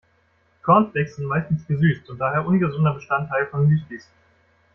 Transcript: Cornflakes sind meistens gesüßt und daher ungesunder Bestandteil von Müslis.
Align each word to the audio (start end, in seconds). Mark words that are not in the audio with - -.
Cornflakes 0.63 1.17
sind 1.17 1.27
meistens 1.27 1.67
gesüßt 1.67 2.09
und 2.09 2.17
daher 2.17 2.47
ungesunder 2.47 2.93
Bestandteil 2.95 3.45
von 3.45 3.67
Müslis. 3.67 4.09